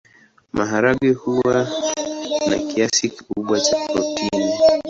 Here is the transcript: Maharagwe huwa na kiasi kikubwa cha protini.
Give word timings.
Maharagwe 0.53 1.11
huwa 1.13 1.67
na 2.49 2.57
kiasi 2.57 3.09
kikubwa 3.09 3.61
cha 3.61 3.75
protini. 3.93 4.53